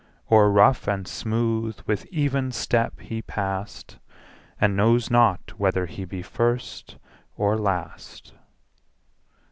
[0.31, 3.99] O'er rough and smooth with even step he pass'd, 10
[4.59, 6.97] And knows not whether he be first
[7.37, 8.33] or last.